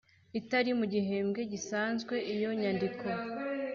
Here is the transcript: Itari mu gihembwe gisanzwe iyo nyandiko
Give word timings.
Itari 0.39 0.71
mu 0.79 0.85
gihembwe 0.93 1.41
gisanzwe 1.51 2.15
iyo 2.33 2.49
nyandiko 2.61 3.05